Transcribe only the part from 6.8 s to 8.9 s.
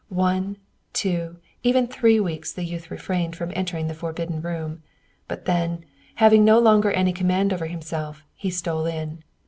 any command over himself, he stole